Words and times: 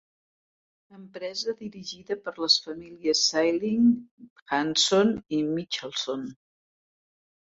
Empresa, 0.99 1.53
dirigida 1.57 2.15
per 2.29 2.31
les 2.45 2.55
famílies 2.69 3.21
Sailing, 3.27 3.85
Hanson 4.57 5.13
i 5.37 5.43
Michelson. 5.51 6.25